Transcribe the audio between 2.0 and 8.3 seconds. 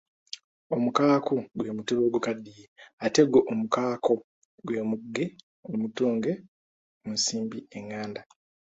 ogukaddiye ate gwo omukaako gwe muge omutunge mu nsimbi enganda.